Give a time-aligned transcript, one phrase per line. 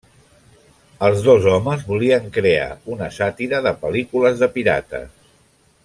[1.07, 5.15] Els dos homes volien crear una sàtira de pel·lícules de pirates.